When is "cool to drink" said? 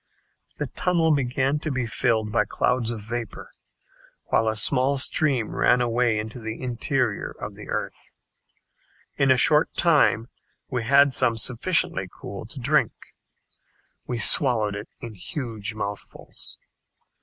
12.11-12.93